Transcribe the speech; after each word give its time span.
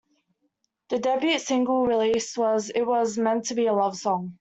The 0.89 0.97
debut 0.97 1.37
single 1.37 1.85
released 1.85 2.35
was 2.35 2.71
'It 2.71 2.81
was 2.81 3.19
Meant 3.19 3.45
to 3.45 3.53
be 3.53 3.67
a 3.67 3.73
Love 3.73 3.95
Song'. 3.95 4.29